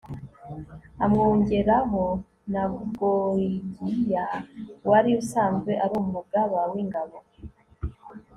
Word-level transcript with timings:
amwongeraho 1.05 2.03
na 2.53 2.63
gorigiya, 2.97 4.25
wari 4.89 5.11
usanzwe 5.21 5.71
ari 5.83 5.93
umugaba 6.03 6.59
w'ingabo 6.71 7.17